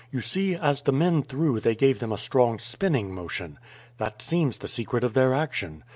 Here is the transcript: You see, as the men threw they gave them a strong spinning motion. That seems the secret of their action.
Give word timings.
You 0.11 0.19
see, 0.19 0.55
as 0.55 0.81
the 0.81 0.91
men 0.91 1.21
threw 1.21 1.59
they 1.59 1.75
gave 1.75 1.99
them 1.99 2.11
a 2.11 2.17
strong 2.17 2.57
spinning 2.57 3.13
motion. 3.13 3.59
That 3.99 4.19
seems 4.19 4.57
the 4.57 4.67
secret 4.67 5.03
of 5.03 5.13
their 5.13 5.31
action. 5.35 5.83